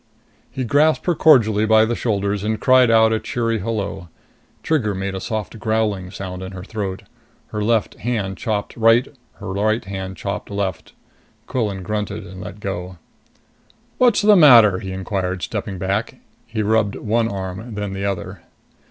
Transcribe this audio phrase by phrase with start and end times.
[0.49, 4.07] He grasped her cordially by the shoulders and cried out a cheery hello.
[4.63, 7.03] Trigger made a soft growling sound in her throat.
[7.49, 10.93] Her left hand chopped right, her right hand chopped left.
[11.45, 12.97] Quillan grunted and let go.
[13.99, 16.15] "What's the matter?" he inquired, stepping back.
[16.47, 18.41] He rubbed one arm, then the other.